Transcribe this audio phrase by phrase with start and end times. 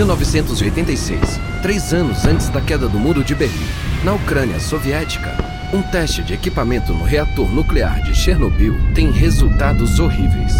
[0.00, 1.20] 1986,
[1.60, 3.68] três anos antes da queda do Muro de Berlim,
[4.02, 5.36] na Ucrânia soviética,
[5.74, 10.56] um teste de equipamento no reator nuclear de Chernobyl tem resultados horríveis.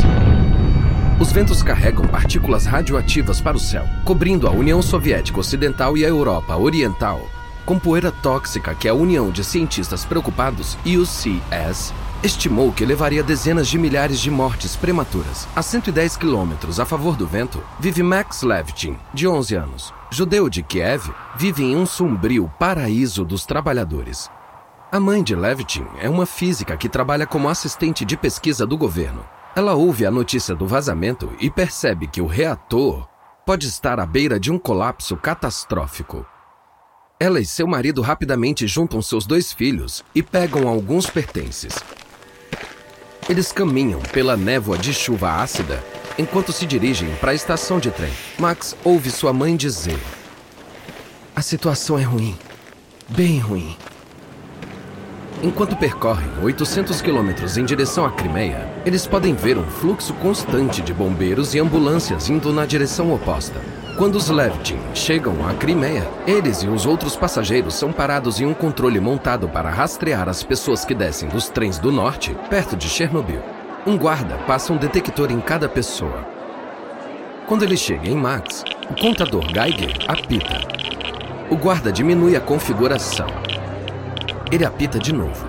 [1.18, 6.08] Os ventos carregam partículas radioativas para o céu, cobrindo a União Soviética Ocidental e a
[6.08, 7.26] Europa Oriental,
[7.64, 13.78] com poeira tóxica que a União de Cientistas Preocupados, UCS, estimou que levaria dezenas de
[13.78, 15.48] milhares de mortes prematuras.
[15.56, 19.94] A 110 quilômetros a favor do vento, vive Max Levitin, de 11 anos.
[20.10, 24.30] Judeu de Kiev, vive em um sombrio paraíso dos trabalhadores.
[24.92, 29.24] A mãe de Levitin é uma física que trabalha como assistente de pesquisa do governo.
[29.56, 33.08] Ela ouve a notícia do vazamento e percebe que o reator
[33.46, 36.26] pode estar à beira de um colapso catastrófico.
[37.18, 41.74] Ela e seu marido rapidamente juntam seus dois filhos e pegam alguns pertences.
[43.30, 45.80] Eles caminham pela névoa de chuva ácida
[46.18, 48.10] enquanto se dirigem para a estação de trem.
[48.36, 50.00] Max ouve sua mãe dizer:
[51.36, 52.36] A situação é ruim.
[53.08, 53.76] Bem ruim.
[55.44, 60.92] Enquanto percorrem 800 quilômetros em direção à Crimeia, eles podem ver um fluxo constante de
[60.92, 63.60] bombeiros e ambulâncias indo na direção oposta.
[64.00, 68.54] Quando os Levtin chegam à Crimeia, eles e os outros passageiros são parados em um
[68.54, 73.42] controle montado para rastrear as pessoas que descem dos trens do norte, perto de Chernobyl.
[73.86, 76.26] Um guarda passa um detector em cada pessoa.
[77.46, 80.66] Quando ele chega em Max, o contador Geiger apita.
[81.50, 83.26] O guarda diminui a configuração.
[84.50, 85.46] Ele apita de novo.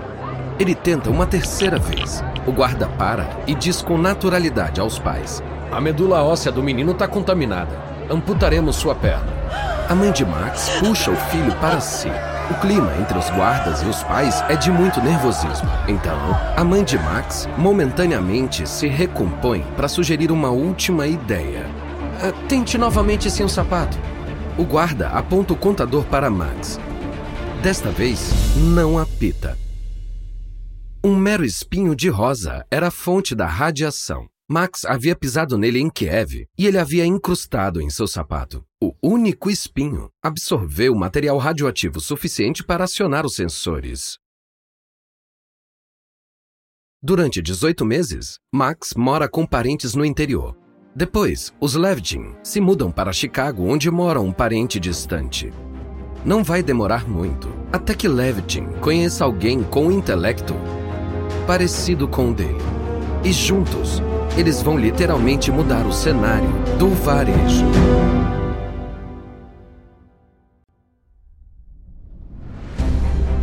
[0.60, 2.22] Ele tenta uma terceira vez.
[2.46, 7.08] O guarda para e diz com naturalidade aos pais: A medula óssea do menino está
[7.08, 9.26] contaminada amputaremos sua perna.
[9.88, 12.08] A mãe de Max puxa o filho para si.
[12.50, 15.68] O clima entre os guardas e os pais é de muito nervosismo.
[15.88, 16.16] Então,
[16.56, 21.66] a mãe de Max momentaneamente se recompõe para sugerir uma última ideia.
[22.22, 23.98] Uh, tente novamente sem o sapato.
[24.58, 26.78] O guarda aponta o contador para Max.
[27.62, 29.56] Desta vez, não apita.
[31.04, 34.31] Um mero espinho de rosa era a fonte da radiação.
[34.52, 38.62] Max havia pisado nele em Kiev e ele havia incrustado em seu sapato.
[38.78, 44.18] O único espinho absorveu material radioativo suficiente para acionar os sensores.
[47.02, 50.54] Durante 18 meses, Max mora com parentes no interior.
[50.94, 55.50] Depois, os Levgin se mudam para Chicago, onde mora um parente distante.
[56.26, 60.52] Não vai demorar muito até que Levgin conheça alguém com um intelecto
[61.46, 62.60] parecido com o dele.
[63.24, 64.02] E juntos,
[64.36, 66.48] eles vão literalmente mudar o cenário
[66.78, 67.66] do varejo.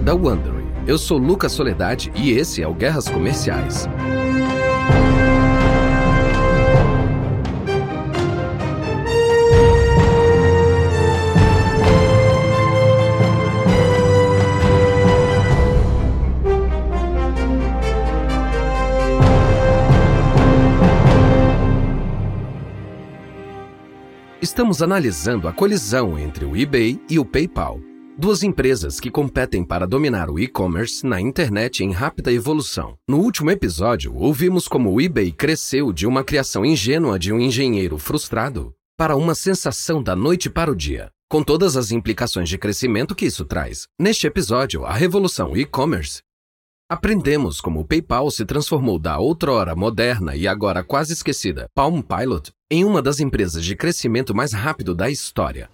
[0.03, 3.88] Da Wondery, eu sou Lucas Soledade e esse é o Guerras Comerciais.
[24.59, 27.80] Estamos analisando a colisão entre o eBay e o PayPal,
[28.18, 32.98] duas empresas que competem para dominar o e-commerce na internet em rápida evolução.
[33.08, 37.98] No último episódio, ouvimos como o eBay cresceu de uma criação ingênua de um engenheiro
[37.98, 43.16] frustrado para uma sensação da noite para o dia, com todas as implicações de crescimento
[43.16, 43.88] que isso traz.
[43.98, 46.19] Neste episódio, a revolução e-commerce
[46.92, 52.52] Aprendemos como o PayPal se transformou da outrora moderna e agora quase esquecida Palm Pilot
[52.72, 55.68] em uma das empresas de crescimento mais rápido da história.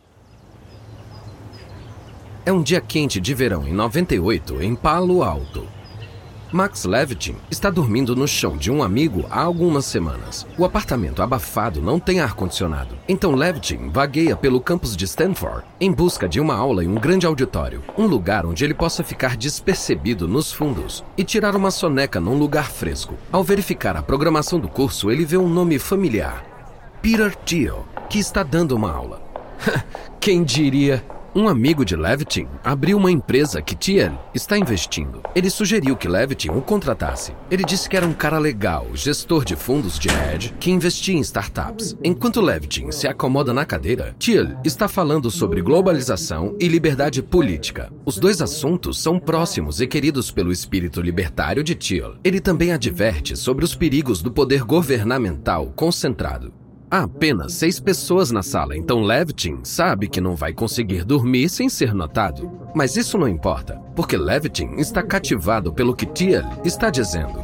[2.45, 5.67] É um dia quente de verão em 98 em Palo Alto.
[6.53, 10.47] Max Levitin está dormindo no chão de um amigo há algumas semanas.
[10.57, 12.95] O apartamento abafado não tem ar-condicionado.
[13.09, 17.25] Então Levitin vagueia pelo campus de Stanford em busca de uma aula em um grande
[17.25, 22.37] auditório, um lugar onde ele possa ficar despercebido nos fundos e tirar uma soneca num
[22.37, 23.15] lugar fresco.
[23.33, 26.54] Ao verificar a programação do curso, ele vê um nome familiar:
[27.05, 29.21] Peter Thiel, que está dando uma aula.
[30.19, 31.05] Quem diria?
[31.35, 35.21] Um amigo de Levitin abriu uma empresa que Thiel está investindo.
[35.35, 37.31] Ele sugeriu que Levitin o contratasse.
[37.51, 41.19] Ele disse que era um cara legal, gestor de fundos de hedge, que investia em
[41.19, 41.95] startups.
[42.03, 47.93] Enquanto Levitin se acomoda na cadeira, Thiel está falando sobre globalização e liberdade política.
[48.03, 52.15] Os dois assuntos são próximos e queridos pelo espírito libertário de Thiel.
[52.23, 56.64] Ele também adverte sobre os perigos do poder governamental concentrado.
[56.89, 61.67] Há apenas seis pessoas na sala, então Levitin sabe que não vai conseguir dormir sem
[61.67, 62.51] ser notado.
[62.75, 67.43] Mas isso não importa, porque Levitin está cativado pelo que Thiel está dizendo.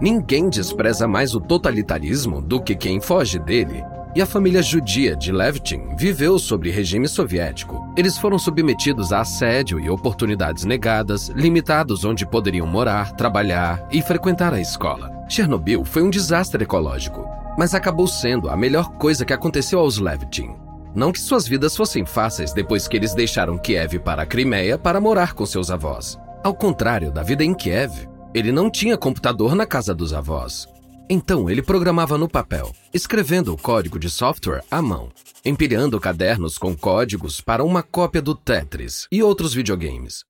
[0.00, 3.82] Ninguém despreza mais o totalitarismo do que quem foge dele.
[4.14, 7.92] e a família judia de Levitin viveu sob regime soviético.
[7.96, 14.54] Eles foram submetidos a assédio e oportunidades negadas, limitados onde poderiam morar, trabalhar e frequentar
[14.54, 15.10] a escola.
[15.28, 17.26] Chernobyl foi um desastre ecológico,
[17.56, 20.56] mas acabou sendo a melhor coisa que aconteceu aos Levitin.
[20.94, 25.00] Não que suas vidas fossem fáceis depois que eles deixaram Kiev para a Crimeia para
[25.00, 26.18] morar com seus avós.
[26.42, 30.68] Ao contrário da vida em Kiev, ele não tinha computador na casa dos avós.
[31.08, 35.10] Então ele programava no papel, escrevendo o código de software à mão,
[35.44, 40.24] empilhando cadernos com códigos para uma cópia do Tetris e outros videogames.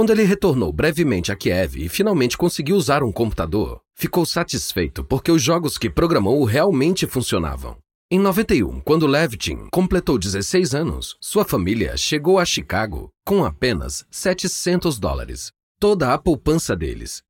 [0.00, 5.30] Quando ele retornou brevemente a Kiev e finalmente conseguiu usar um computador, ficou satisfeito porque
[5.30, 7.76] os jogos que programou realmente funcionavam.
[8.10, 14.98] Em 91, quando Levitin completou 16 anos, sua família chegou a Chicago com apenas 700
[14.98, 17.22] dólares, toda a poupança deles,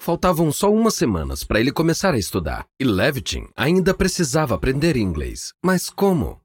[0.00, 5.52] Faltavam só umas semanas para ele começar a estudar, e Levitin ainda precisava aprender inglês.
[5.62, 6.40] Mas como?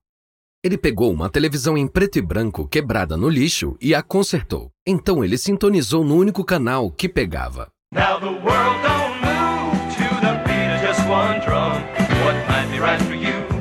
[0.65, 4.71] Ele pegou uma televisão em preto e branco quebrada no lixo e a consertou.
[4.87, 7.67] Então ele sintonizou no único canal que pegava.
[7.93, 11.73] Now the world don't move to the beat of just one drum.
[12.23, 13.53] What might be right for you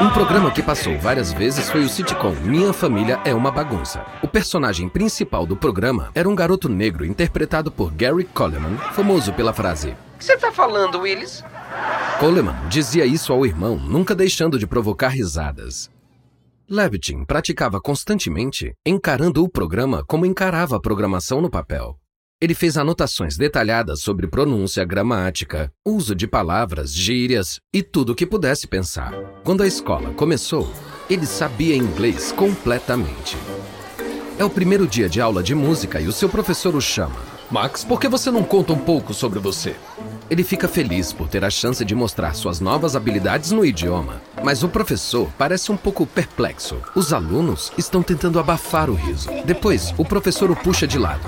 [0.00, 4.06] um programa que passou várias vezes foi o sitcom Minha Família é uma Bagunça.
[4.22, 9.52] O personagem principal do programa era um garoto negro interpretado por Gary Coleman, famoso pela
[9.52, 11.42] frase: O que você tá falando, Willis?
[12.18, 15.90] Coleman dizia isso ao irmão, nunca deixando de provocar risadas.
[16.66, 21.94] Levitin praticava constantemente, encarando o programa como encarava a programação no papel.
[22.40, 28.26] Ele fez anotações detalhadas sobre pronúncia, gramática, uso de palavras, gírias e tudo o que
[28.26, 29.12] pudesse pensar.
[29.44, 30.72] Quando a escola começou,
[31.10, 33.36] ele sabia inglês completamente.
[34.38, 37.35] É o primeiro dia de aula de música e o seu professor o chama.
[37.50, 39.76] Max, por que você não conta um pouco sobre você?
[40.28, 44.64] Ele fica feliz por ter a chance de mostrar suas novas habilidades no idioma, mas
[44.64, 46.76] o professor parece um pouco perplexo.
[46.96, 49.28] Os alunos estão tentando abafar o riso.
[49.44, 51.26] Depois, o professor o puxa de lado.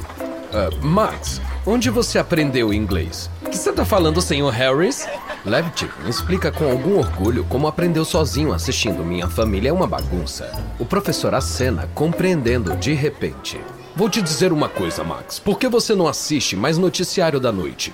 [0.49, 3.31] Uh, Max, onde você aprendeu inglês?
[3.47, 5.07] O que você tá falando, senhor Harris?
[5.45, 10.51] Levitt explica com algum orgulho como aprendeu sozinho assistindo Minha Família é uma Bagunça.
[10.81, 13.61] O professor acena, compreendendo de repente.
[13.99, 15.41] Vou te dizer uma coisa, Max.
[15.41, 17.93] Por que você não assiste mais noticiário da noite?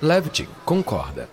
[0.00, 1.28] Levitt concorda.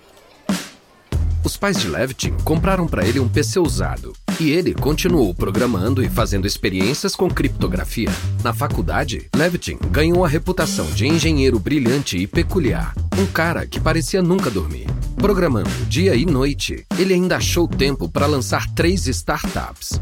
[1.43, 6.09] Os pais de Levitin compraram para ele um PC usado e ele continuou programando e
[6.09, 8.09] fazendo experiências com criptografia.
[8.43, 14.23] Na faculdade, Levitin ganhou a reputação de engenheiro brilhante e peculiar, um cara que parecia
[14.23, 14.87] nunca dormir.
[15.17, 20.01] Programando dia e noite, ele ainda achou tempo para lançar três startups.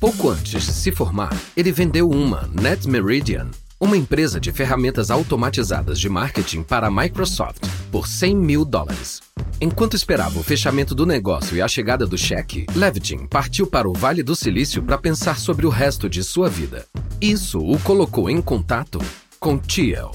[0.00, 3.48] Pouco antes de se formar, ele vendeu uma, Net Meridian,
[3.80, 9.20] uma empresa de ferramentas automatizadas de marketing para a Microsoft, por 100 mil dólares.
[9.60, 13.92] Enquanto esperava o fechamento do negócio e a chegada do cheque, Levitin partiu para o
[13.92, 16.86] Vale do Silício para pensar sobre o resto de sua vida.
[17.20, 19.00] Isso o colocou em contato
[19.40, 20.12] com Thiel.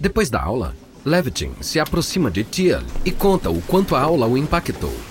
[0.00, 0.74] Depois da aula,
[1.04, 5.09] Levitin se aproxima de Thiel e conta o quanto a aula o impactou.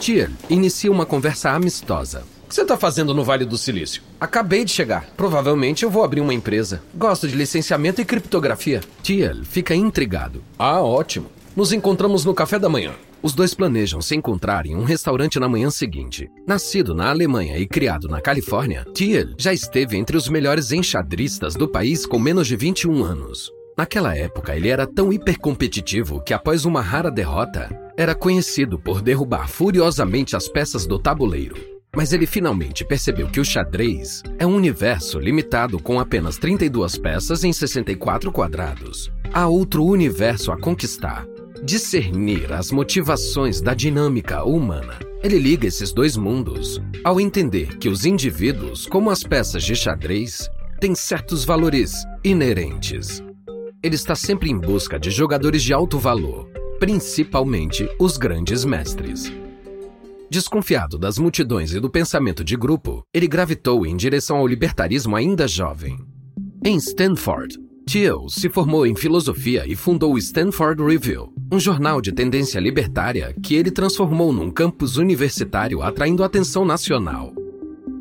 [0.00, 4.02] Thiel inicia uma conversa amistosa, que você está fazendo no Vale do Silício?
[4.18, 5.04] Acabei de chegar.
[5.14, 6.82] Provavelmente eu vou abrir uma empresa.
[6.94, 8.80] Gosto de licenciamento e criptografia.
[9.02, 10.42] Thiel fica intrigado.
[10.58, 11.26] Ah, ótimo.
[11.54, 12.94] Nos encontramos no café da manhã.
[13.22, 16.30] Os dois planejam se encontrar em um restaurante na manhã seguinte.
[16.46, 21.68] Nascido na Alemanha e criado na Califórnia, Thiel já esteve entre os melhores enxadristas do
[21.68, 23.50] país com menos de 21 anos.
[23.76, 29.46] Naquela época, ele era tão hipercompetitivo que, após uma rara derrota, era conhecido por derrubar
[29.46, 31.54] furiosamente as peças do tabuleiro.
[31.94, 37.44] Mas ele finalmente percebeu que o xadrez é um universo limitado com apenas 32 peças
[37.44, 39.12] em 64 quadrados.
[39.34, 41.26] Há outro universo a conquistar.
[41.62, 44.98] Discernir as motivações da dinâmica humana.
[45.22, 50.48] Ele liga esses dois mundos ao entender que os indivíduos, como as peças de xadrez,
[50.80, 51.92] têm certos valores
[52.24, 53.22] inerentes.
[53.82, 56.48] Ele está sempre em busca de jogadores de alto valor,
[56.80, 59.30] principalmente os grandes mestres.
[60.30, 65.46] Desconfiado das multidões e do pensamento de grupo, ele gravitou em direção ao libertarismo ainda
[65.46, 65.98] jovem.
[66.64, 72.12] Em Stanford, Thiel se formou em filosofia e fundou o Stanford Review, um jornal de
[72.12, 77.34] tendência libertária que ele transformou num campus universitário atraindo atenção nacional.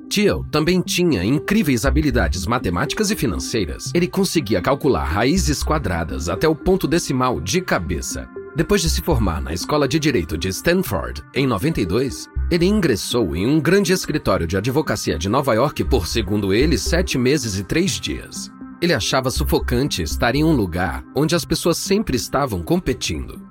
[0.09, 3.91] Thiel também tinha incríveis habilidades matemáticas e financeiras.
[3.93, 8.27] Ele conseguia calcular raízes quadradas até o ponto decimal de cabeça,
[8.59, 13.47] depois de se formar na Escola de Direito de Stanford em 92, ele ingressou em
[13.47, 17.91] um grande escritório de advocacia de Nova York por, segundo ele, sete meses e três
[18.01, 18.51] dias.
[18.81, 23.41] Ele achava sufocante estar em um lugar onde as pessoas sempre estavam competindo.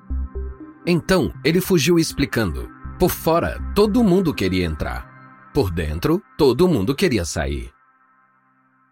[0.87, 5.09] Então, ele fugiu explicando: por fora, todo mundo queria entrar.
[5.55, 7.73] Por dentro, todo mundo queria sair.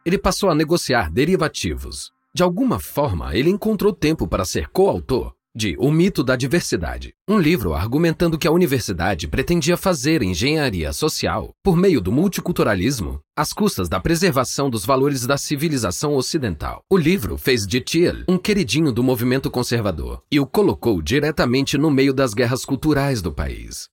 [0.02, 2.10] Ele passou a negociar derivativos.
[2.34, 7.38] De alguma forma, ele encontrou tempo para ser coautor de O Mito da Diversidade, um
[7.38, 13.88] livro argumentando que a universidade pretendia fazer engenharia social por meio do multiculturalismo às custas
[13.88, 16.82] da preservação dos valores da civilização ocidental.
[16.92, 21.90] O livro fez de Thiel um queridinho do movimento conservador e o colocou diretamente no
[21.90, 23.88] meio das guerras culturais do país.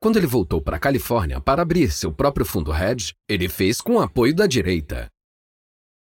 [0.00, 3.96] Quando ele voltou para a Califórnia para abrir seu próprio fundo hedge, ele fez com
[3.96, 5.08] o apoio da direita.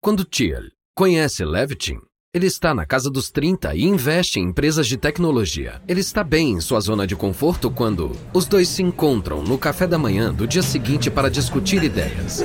[0.02, 0.64] Quando Thiel
[0.96, 2.00] conhece Levitin,
[2.36, 5.80] ele está na casa dos 30 e investe em empresas de tecnologia.
[5.88, 9.86] Ele está bem em sua zona de conforto quando os dois se encontram no café
[9.86, 12.44] da manhã do dia seguinte para discutir ideias.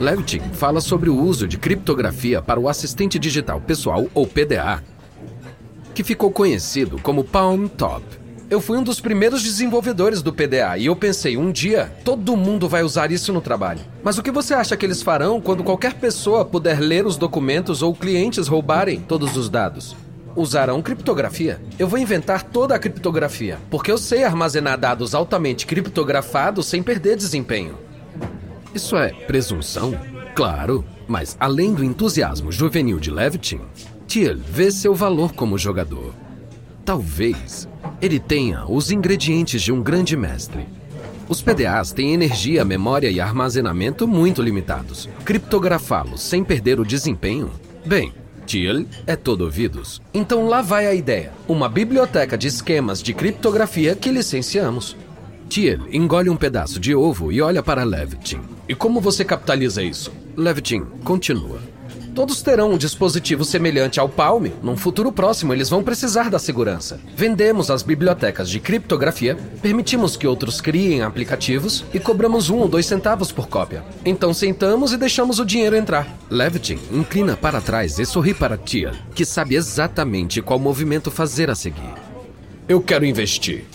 [0.00, 4.82] Levitin fala sobre o uso de criptografia para o assistente digital pessoal, ou PDA,
[5.94, 8.02] que ficou conhecido como Palm Top.
[8.48, 12.68] Eu fui um dos primeiros desenvolvedores do PDA e eu pensei, um dia, todo mundo
[12.68, 13.80] vai usar isso no trabalho.
[14.04, 17.82] Mas o que você acha que eles farão quando qualquer pessoa puder ler os documentos
[17.82, 19.96] ou clientes roubarem todos os dados?
[20.36, 21.60] Usarão criptografia.
[21.76, 27.16] Eu vou inventar toda a criptografia, porque eu sei armazenar dados altamente criptografados sem perder
[27.16, 27.76] desempenho.
[28.72, 29.98] Isso é presunção?
[30.36, 33.62] Claro, mas além do entusiasmo juvenil de Levitin,
[34.06, 36.14] Thiel vê seu valor como jogador.
[36.84, 37.66] Talvez
[38.00, 40.66] ele tenha os ingredientes de um grande mestre.
[41.28, 45.08] Os PDAs têm energia, memória e armazenamento muito limitados.
[45.24, 47.50] Criptografá-los sem perder o desempenho?
[47.84, 48.12] Bem,
[48.46, 50.00] Thiel é todo ouvidos.
[50.14, 54.96] Então lá vai a ideia: uma biblioteca de esquemas de criptografia que licenciamos.
[55.48, 58.40] Thiel engole um pedaço de ovo e olha para Levitin.
[58.68, 60.12] E como você capitaliza isso?
[60.36, 61.58] Levitin continua.
[62.16, 64.46] Todos terão um dispositivo semelhante ao Palm.
[64.62, 66.98] Num futuro próximo, eles vão precisar da segurança.
[67.14, 72.86] Vendemos as bibliotecas de criptografia, permitimos que outros criem aplicativos e cobramos um ou dois
[72.86, 73.84] centavos por cópia.
[74.02, 76.08] Então sentamos e deixamos o dinheiro entrar.
[76.30, 81.54] Levitin inclina para trás e sorri para Tia, que sabe exatamente qual movimento fazer a
[81.54, 81.92] seguir.
[82.66, 83.66] Eu quero investir.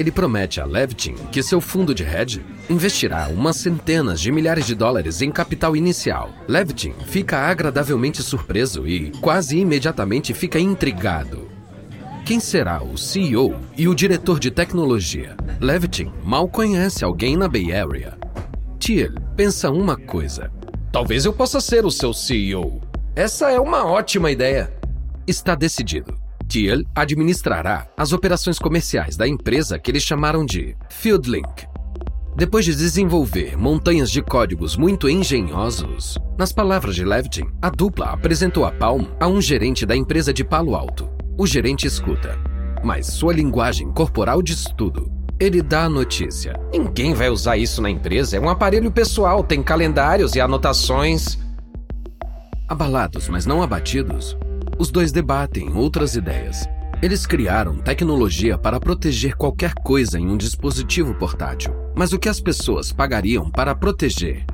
[0.00, 4.74] Ele promete a Levitin que seu fundo de hedge investirá umas centenas de milhares de
[4.74, 6.30] dólares em capital inicial.
[6.48, 11.50] Levitin fica agradavelmente surpreso e, quase imediatamente, fica intrigado.
[12.24, 15.36] Quem será o CEO e o diretor de tecnologia?
[15.60, 18.16] Levitin mal conhece alguém na Bay Area.
[18.78, 20.50] Thiel pensa uma coisa.
[20.90, 22.80] Talvez eu possa ser o seu CEO.
[23.14, 24.72] Essa é uma ótima ideia.
[25.26, 26.19] Está decidido.
[26.50, 31.64] Thiel administrará as operações comerciais da empresa que eles chamaram de FieldLink.
[32.36, 38.64] Depois de desenvolver montanhas de códigos muito engenhosos, nas palavras de Levitin, a dupla apresentou
[38.64, 41.08] a Palm a um gerente da empresa de Palo Alto.
[41.38, 42.36] O gerente escuta,
[42.82, 45.08] mas sua linguagem corporal diz tudo.
[45.38, 46.58] Ele dá a notícia.
[46.72, 51.38] Ninguém vai usar isso na empresa, é um aparelho pessoal, tem calendários e anotações.
[52.68, 54.36] Abalados, mas não abatidos,
[54.80, 56.66] os dois debatem outras ideias.
[57.02, 61.74] Eles criaram tecnologia para proteger qualquer coisa em um dispositivo portátil.
[61.94, 64.46] Mas o que as pessoas pagariam para proteger?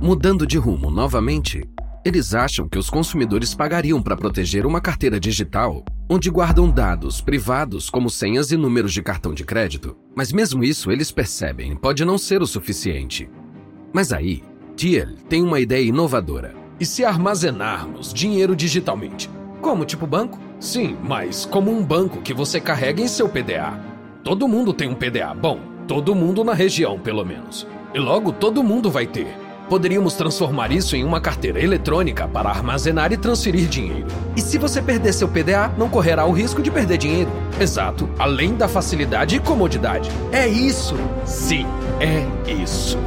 [0.00, 1.68] Mudando de rumo novamente,
[2.04, 7.90] eles acham que os consumidores pagariam para proteger uma carteira digital onde guardam dados privados
[7.90, 9.96] como senhas e números de cartão de crédito.
[10.14, 13.28] Mas mesmo isso eles percebem pode não ser o suficiente.
[13.92, 14.44] Mas aí,
[14.76, 16.65] Thiel tem uma ideia inovadora.
[16.78, 19.30] E se armazenarmos dinheiro digitalmente?
[19.62, 20.38] Como, tipo banco?
[20.60, 23.80] Sim, mas como um banco que você carrega em seu PDA.
[24.22, 25.32] Todo mundo tem um PDA.
[25.34, 27.66] Bom, todo mundo na região, pelo menos.
[27.94, 29.38] E logo todo mundo vai ter.
[29.70, 34.06] Poderíamos transformar isso em uma carteira eletrônica para armazenar e transferir dinheiro.
[34.36, 37.30] E se você perder seu PDA, não correrá o risco de perder dinheiro.
[37.58, 40.10] Exato, além da facilidade e comodidade.
[40.30, 40.94] É isso!
[41.24, 41.66] Sim,
[42.00, 42.98] é isso.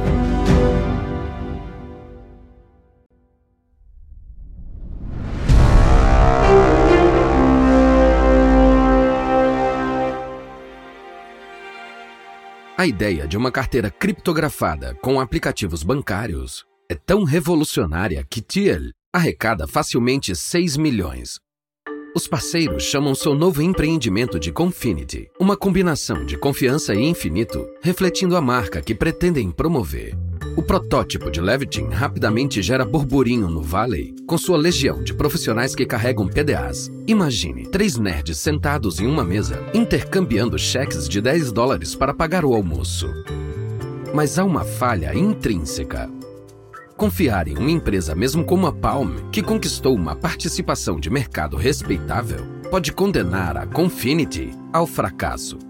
[12.80, 18.84] A ideia de uma carteira criptografada com aplicativos bancários é tão revolucionária que Thiel
[19.14, 21.38] arrecada facilmente 6 milhões.
[22.16, 28.34] Os parceiros chamam seu novo empreendimento de Confinity, uma combinação de confiança e infinito, refletindo
[28.34, 30.16] a marca que pretendem promover.
[30.56, 35.86] O protótipo de Levitin rapidamente gera burburinho no Valley, com sua legião de profissionais que
[35.86, 36.90] carregam PDAs.
[37.06, 42.54] Imagine três nerds sentados em uma mesa, intercambiando cheques de 10 dólares para pagar o
[42.54, 43.08] almoço.
[44.12, 46.10] Mas há uma falha intrínseca.
[46.96, 52.44] Confiar em uma empresa mesmo como a Palm, que conquistou uma participação de mercado respeitável,
[52.70, 55.69] pode condenar a Confinity ao fracasso.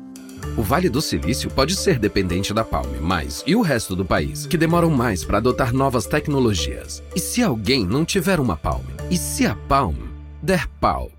[0.60, 4.44] O Vale do Silício pode ser dependente da Palm, mas e o resto do país,
[4.44, 7.02] que demoram mais para adotar novas tecnologias?
[7.16, 8.84] E se alguém não tiver uma Palm?
[9.10, 9.96] E se a Palm
[10.42, 11.10] der pau?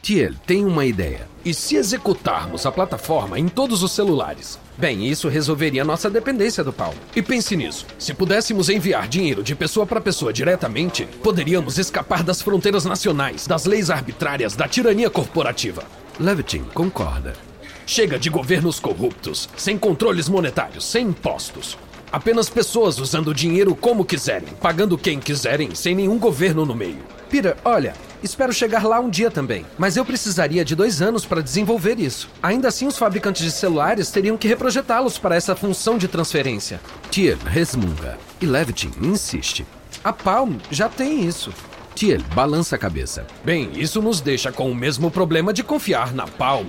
[0.00, 1.28] Thiel tem uma ideia.
[1.44, 4.58] E se executarmos a plataforma em todos os celulares?
[4.78, 6.94] Bem, isso resolveria nossa dependência do Palm.
[7.14, 12.40] E pense nisso: se pudéssemos enviar dinheiro de pessoa para pessoa diretamente, poderíamos escapar das
[12.40, 15.84] fronteiras nacionais, das leis arbitrárias, da tirania corporativa.
[16.18, 17.49] Levitin concorda.
[17.90, 21.76] Chega de governos corruptos, sem controles monetários, sem impostos.
[22.12, 27.00] Apenas pessoas usando dinheiro como quiserem, pagando quem quiserem, sem nenhum governo no meio.
[27.28, 27.92] Peter, olha,
[28.22, 32.30] espero chegar lá um dia também, mas eu precisaria de dois anos para desenvolver isso.
[32.40, 36.80] Ainda assim, os fabricantes de celulares teriam que reprojetá-los para essa função de transferência.
[37.10, 39.66] Tier resmunga e Levitin insiste.
[40.04, 41.52] A Palm já tem isso.
[41.96, 43.26] Tier balança a cabeça.
[43.44, 46.68] Bem, isso nos deixa com o mesmo problema de confiar na Palm.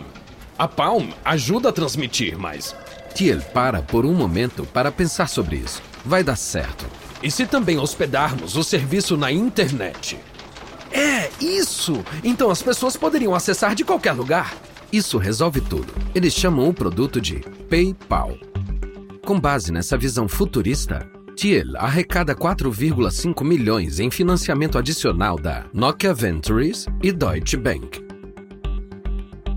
[0.58, 2.76] A Palm ajuda a transmitir, mas
[3.14, 5.82] Tiel para por um momento para pensar sobre isso.
[6.06, 6.86] Vai dar certo.
[7.22, 10.18] E se também hospedarmos o serviço na internet?
[10.92, 12.04] É, isso!
[12.24, 14.56] Então as pessoas poderiam acessar de qualquer lugar.
[14.92, 15.94] Isso resolve tudo.
[16.14, 17.40] Eles chamam o produto de
[17.70, 18.38] PayPal.
[19.26, 26.88] Com base nessa visão futurista, Thiel arrecada 4,5 milhões em financiamento adicional da Nokia Ventures
[27.02, 28.11] e Deutsche Bank.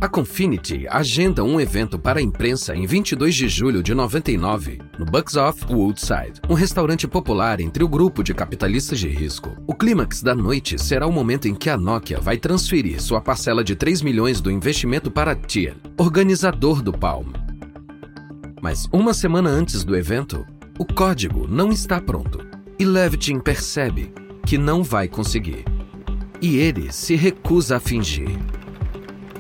[0.01, 5.07] A Confinity agenda um evento para a imprensa em 22 de julho de 99, no
[5.07, 9.57] Bucks of Woodside, um restaurante popular entre o grupo de capitalistas de risco.
[9.67, 13.65] O clímax da noite será o momento em que a Nokia vai transferir sua parcela
[13.65, 17.33] de 3 milhões do investimento para Thiel, organizador do Palm.
[18.61, 20.45] Mas uma semana antes do evento,
[20.79, 22.45] o código não está pronto
[22.79, 24.13] e Levitin percebe
[24.47, 25.65] que não vai conseguir.
[26.41, 28.37] E ele se recusa a fingir.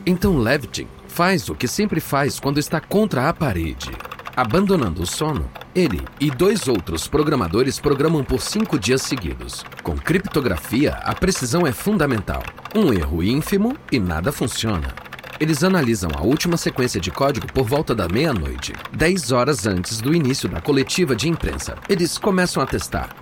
[0.07, 3.90] Então Levitin faz o que sempre faz quando está contra a parede.
[4.37, 9.64] Abandonando o sono, ele e dois outros programadores programam por cinco dias seguidos.
[9.83, 12.43] Com criptografia, a precisão é fundamental.
[12.75, 14.93] Um erro ínfimo e nada funciona.
[15.40, 20.14] Eles analisam a última sequência de código por volta da meia-noite, 10 horas antes do
[20.14, 21.77] início da coletiva de imprensa.
[21.88, 23.14] Eles começam a testar.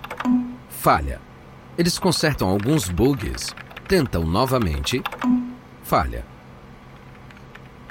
[0.67, 1.21] Falha.
[1.77, 3.55] Eles consertam alguns bugs,
[3.87, 5.01] tentam novamente.
[5.83, 6.32] Falha.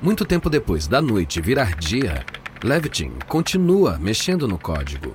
[0.03, 2.27] Muito tempo depois da noite virar dia,
[2.61, 5.15] Levitin continua mexendo no código.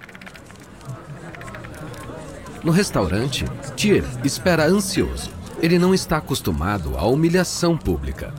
[2.64, 3.44] No restaurante,
[3.76, 5.30] Tyr espera ansioso.
[5.62, 8.34] Ele não está acostumado à humilhação pública.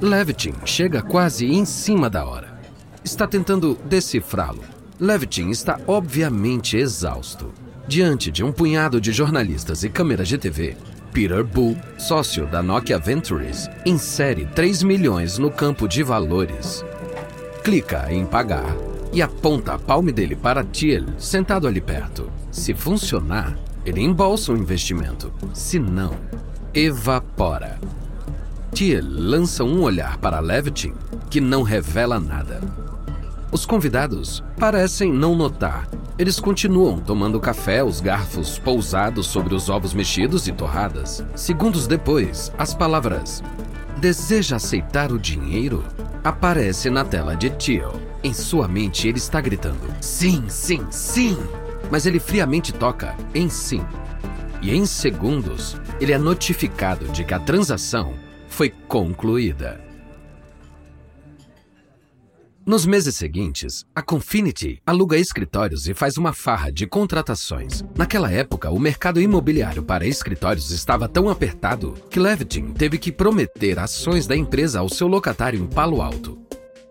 [0.00, 2.60] Levitin chega quase em cima da hora.
[3.04, 4.64] Está tentando decifrá-lo.
[4.98, 7.52] Levitin está obviamente exausto.
[7.86, 10.76] Diante de um punhado de jornalistas e câmeras de TV,
[11.12, 16.84] Peter Bull, sócio da Nokia Ventures, insere 3 milhões no campo de valores.
[17.64, 18.76] Clica em pagar
[19.12, 22.30] e aponta a palme dele para Thiel, sentado ali perto.
[22.50, 25.32] Se funcionar, ele embolsa o investimento.
[25.52, 26.14] Se não,
[26.72, 27.78] evapora.
[28.72, 30.94] Thiel lança um olhar para Levitin
[31.30, 32.60] que não revela nada.
[33.50, 35.88] Os convidados parecem não notar.
[36.18, 41.24] Eles continuam tomando café, os garfos pousados sobre os ovos mexidos e torradas.
[41.36, 43.42] Segundos depois, as palavras
[43.98, 45.84] Deseja aceitar o dinheiro?
[46.22, 48.00] Aparece na tela de Tio.
[48.22, 51.36] Em sua mente, ele está gritando: Sim, sim, sim!
[51.90, 53.84] Mas ele friamente toca em sim.
[54.62, 58.14] E em segundos, ele é notificado de que a transação
[58.46, 59.87] foi concluída.
[62.68, 67.82] Nos meses seguintes, a Confinity aluga escritórios e faz uma farra de contratações.
[67.96, 73.78] Naquela época, o mercado imobiliário para escritórios estava tão apertado que Levitin teve que prometer
[73.78, 76.38] ações da empresa ao seu locatário em Palo Alto.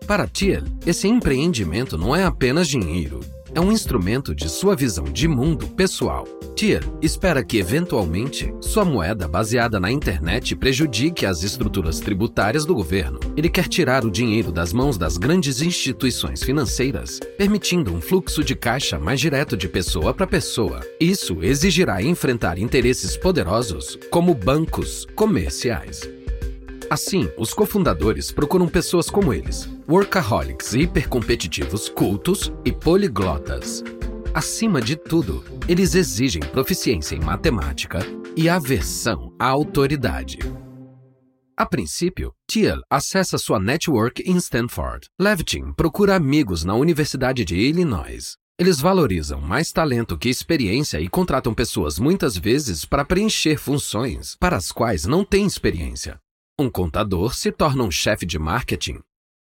[0.04, 3.20] Para Thiel, esse empreendimento não é apenas dinheiro,
[3.54, 6.26] é um instrumento de sua visão de mundo pessoal.
[6.58, 13.20] Tier espera que, eventualmente, sua moeda baseada na internet prejudique as estruturas tributárias do governo.
[13.36, 18.56] Ele quer tirar o dinheiro das mãos das grandes instituições financeiras, permitindo um fluxo de
[18.56, 20.80] caixa mais direto de pessoa para pessoa.
[20.98, 26.10] Isso exigirá enfrentar interesses poderosos, como bancos comerciais.
[26.90, 33.84] Assim, os cofundadores procuram pessoas como eles, workaholics hipercompetitivos, cultos e poliglotas.
[34.34, 38.00] Acima de tudo, eles exigem proficiência em matemática
[38.36, 40.38] e aversão à autoridade.
[41.56, 45.08] A princípio, Thiel acessa sua network em Stanford.
[45.18, 48.36] Levitin procura amigos na Universidade de Illinois.
[48.60, 54.56] Eles valorizam mais talento que experiência e contratam pessoas muitas vezes para preencher funções para
[54.56, 56.20] as quais não têm experiência.
[56.58, 59.00] Um contador se torna um chefe de marketing.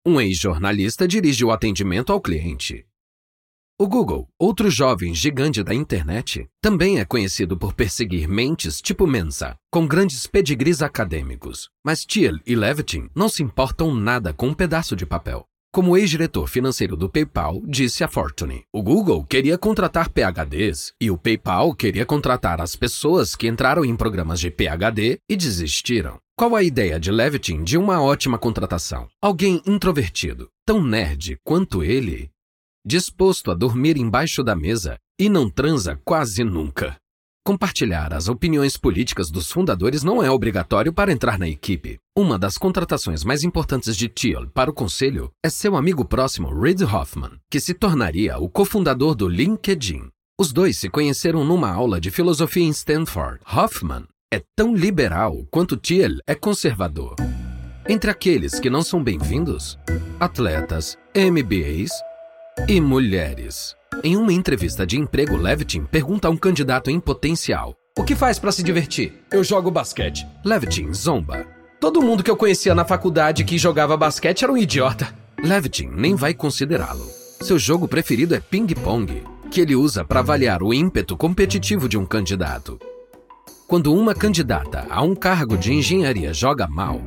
[0.05, 2.85] Um ex-jornalista dirige o atendimento ao cliente.
[3.83, 9.57] O Google, outro jovem gigante da internet, também é conhecido por perseguir mentes tipo Mensa,
[9.73, 11.69] com grandes pedigrees acadêmicos.
[11.85, 15.45] Mas Thiel e Levitin não se importam nada com um pedaço de papel.
[15.75, 21.19] Como ex-diretor financeiro do PayPal, disse a Fortune, o Google queria contratar PhDs e o
[21.19, 26.21] PayPal queria contratar as pessoas que entraram em programas de PhD e desistiram.
[26.37, 29.07] Qual a ideia de Levitin de uma ótima contratação?
[29.21, 32.31] Alguém introvertido, tão nerd quanto ele,
[32.85, 36.97] disposto a dormir embaixo da mesa e não transa quase nunca.
[37.45, 41.99] Compartilhar as opiniões políticas dos fundadores não é obrigatório para entrar na equipe.
[42.17, 46.85] Uma das contratações mais importantes de Thiel para o conselho é seu amigo próximo Reid
[46.85, 50.09] Hoffman, que se tornaria o cofundador do LinkedIn.
[50.39, 53.41] Os dois se conheceram numa aula de filosofia em Stanford.
[53.45, 57.17] Hoffman é tão liberal quanto Thiel é conservador.
[57.89, 59.77] Entre aqueles que não são bem-vindos,
[60.21, 61.91] atletas, MBAs
[62.69, 63.75] e mulheres.
[64.03, 68.39] Em uma entrevista de emprego, Levitin pergunta a um candidato em potencial: O que faz
[68.39, 69.13] para se divertir?
[69.31, 70.27] Eu jogo basquete.
[70.45, 71.47] Levitin zomba.
[71.81, 75.13] Todo mundo que eu conhecia na faculdade que jogava basquete era um idiota.
[75.43, 77.05] Levitin nem vai considerá-lo.
[77.41, 82.07] Seu jogo preferido é ping-pong, que ele usa para avaliar o ímpeto competitivo de um
[82.07, 82.79] candidato.
[83.67, 87.01] Quando uma candidata a um cargo de engenharia joga mal,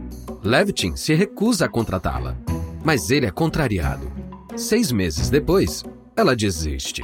[0.43, 2.35] Levitin se recusa a contratá-la.
[2.83, 4.24] Mas ele é contrariado.
[4.57, 5.83] Seis meses depois,
[6.15, 7.01] ela desiste.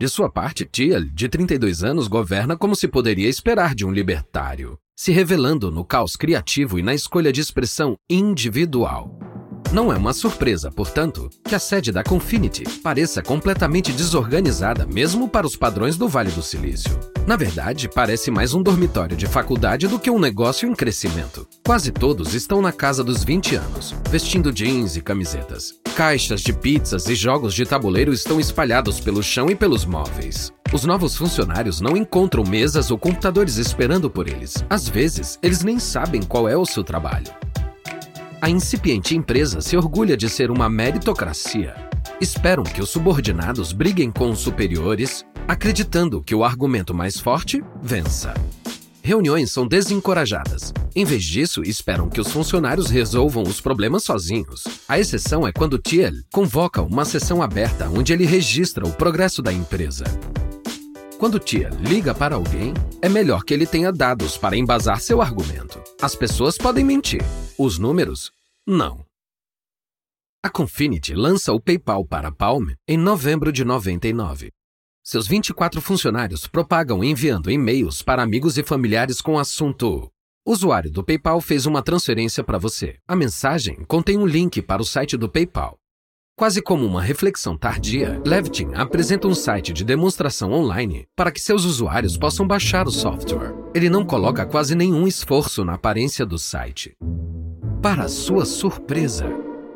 [0.00, 4.78] De sua parte, Thiel, de 32 anos, governa como se poderia esperar de um libertário,
[4.96, 9.25] se revelando no caos criativo e na escolha de expressão individual.
[9.72, 15.46] Não é uma surpresa, portanto, que a sede da Confinity pareça completamente desorganizada mesmo para
[15.46, 16.98] os padrões do Vale do Silício.
[17.26, 21.46] Na verdade, parece mais um dormitório de faculdade do que um negócio em crescimento.
[21.66, 25.74] Quase todos estão na casa dos 20 anos, vestindo jeans e camisetas.
[25.96, 30.52] Caixas de pizzas e jogos de tabuleiro estão espalhados pelo chão e pelos móveis.
[30.72, 34.64] Os novos funcionários não encontram mesas ou computadores esperando por eles.
[34.70, 37.32] Às vezes, eles nem sabem qual é o seu trabalho.
[38.46, 41.74] A incipiente empresa se orgulha de ser uma meritocracia.
[42.20, 48.32] Esperam que os subordinados briguem com os superiores, acreditando que o argumento mais forte vença.
[49.02, 50.72] Reuniões são desencorajadas.
[50.94, 54.62] Em vez disso, esperam que os funcionários resolvam os problemas sozinhos.
[54.88, 59.52] A exceção é quando Thiel convoca uma sessão aberta onde ele registra o progresso da
[59.52, 60.04] empresa.
[61.18, 65.82] Quando Tia liga para alguém, é melhor que ele tenha dados para embasar seu argumento.
[66.00, 67.24] As pessoas podem mentir,
[67.58, 68.35] os números,
[68.66, 69.06] não.
[70.44, 74.50] A Confinity lança o PayPal para Palm em novembro de 99.
[75.04, 80.10] Seus 24 funcionários propagam enviando e-mails para amigos e familiares com o assunto
[80.44, 82.96] usuário do PayPal fez uma transferência para você.
[83.06, 85.76] A mensagem contém um link para o site do PayPal.
[86.36, 91.64] Quase como uma reflexão tardia, Levitin apresenta um site de demonstração online para que seus
[91.64, 93.54] usuários possam baixar o software.
[93.74, 96.94] Ele não coloca quase nenhum esforço na aparência do site.
[97.82, 99.26] Para sua surpresa,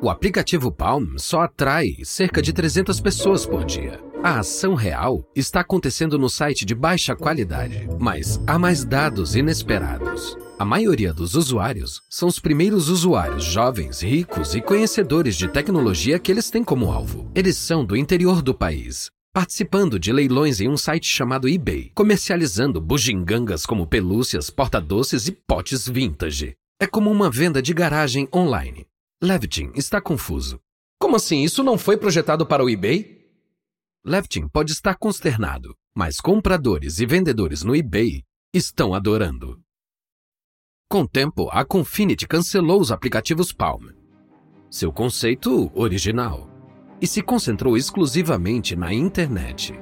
[0.01, 4.01] o aplicativo Palm só atrai cerca de 300 pessoas por dia.
[4.23, 10.37] A ação real está acontecendo no site de baixa qualidade, mas há mais dados inesperados.
[10.59, 16.33] A maioria dos usuários são os primeiros usuários jovens, ricos e conhecedores de tecnologia que
[16.33, 17.31] eles têm como alvo.
[17.35, 22.81] Eles são do interior do país, participando de leilões em um site chamado eBay, comercializando
[22.81, 26.57] bugigangas como pelúcias, porta-doces e potes vintage.
[26.83, 28.87] É como uma venda de garagem online.
[29.23, 30.59] Levitin está confuso.
[30.99, 31.43] Como assim?
[31.43, 33.21] Isso não foi projetado para o eBay?
[34.03, 38.23] Levitin pode estar consternado, mas compradores e vendedores no eBay
[38.55, 39.61] estão adorando.
[40.89, 43.91] Com o tempo, a Confinity cancelou os aplicativos Palm,
[44.71, 46.49] seu conceito original,
[46.99, 49.75] e se concentrou exclusivamente na internet.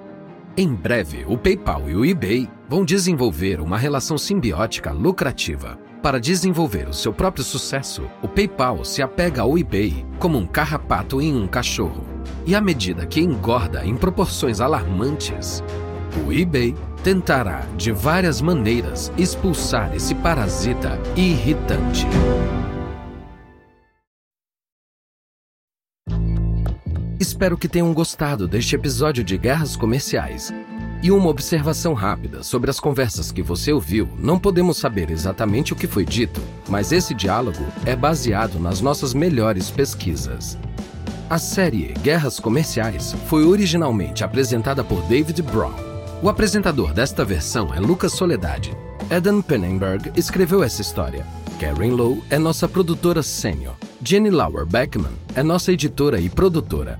[0.57, 5.79] Em breve, o PayPal e o eBay vão desenvolver uma relação simbiótica lucrativa.
[6.03, 11.21] Para desenvolver o seu próprio sucesso, o PayPal se apega ao eBay como um carrapato
[11.21, 12.05] em um cachorro.
[12.47, 15.63] E à medida que engorda em proporções alarmantes,
[16.25, 22.07] o eBay tentará, de várias maneiras, expulsar esse parasita irritante.
[27.19, 30.53] Espero que tenham gostado deste episódio de Guerras Comerciais.
[31.01, 35.77] E uma observação rápida sobre as conversas que você ouviu, não podemos saber exatamente o
[35.77, 40.59] que foi dito, mas esse diálogo é baseado nas nossas melhores pesquisas.
[41.31, 45.73] A série Guerras Comerciais foi originalmente apresentada por David Brown.
[46.21, 48.77] O apresentador desta versão é Lucas Soledade.
[49.09, 51.25] Eden Pennenberg escreveu essa história.
[51.61, 53.75] Karen Lowe é nossa produtora sênior.
[54.03, 56.99] Jenny Lauer Beckman é nossa editora e produtora.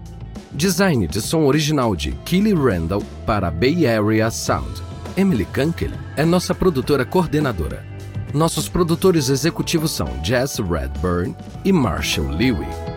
[0.59, 4.83] Design de som original de Kelly Randall para Bay Area Sound.
[5.17, 7.87] Emily Kunkel é nossa produtora coordenadora.
[8.35, 12.88] Nossos produtores executivos são Jess Redburn e Marshall Lewy.